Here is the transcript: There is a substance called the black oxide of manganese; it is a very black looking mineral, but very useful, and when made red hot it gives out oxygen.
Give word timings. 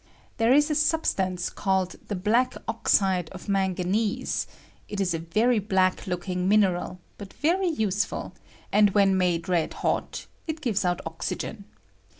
There 0.37 0.51
is 0.51 0.71
a 0.71 0.73
substance 0.73 1.51
called 1.51 1.95
the 2.07 2.15
black 2.15 2.55
oxide 2.67 3.29
of 3.33 3.47
manganese; 3.47 4.47
it 4.89 4.99
is 4.99 5.13
a 5.13 5.19
very 5.19 5.59
black 5.59 6.07
looking 6.07 6.49
mineral, 6.49 6.99
but 7.19 7.31
very 7.33 7.67
useful, 7.69 8.33
and 8.71 8.95
when 8.95 9.15
made 9.15 9.47
red 9.47 9.73
hot 9.75 10.25
it 10.47 10.59
gives 10.59 10.83
out 10.85 11.01
oxygen. 11.05 11.65